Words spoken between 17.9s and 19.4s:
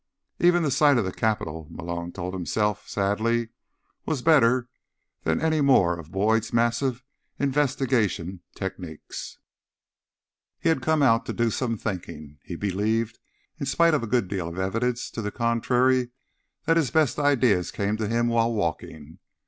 to him while walking.